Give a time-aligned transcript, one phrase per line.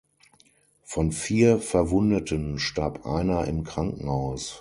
[0.81, 4.49] Von vier Verwundeten starb einer im Krankenhaus.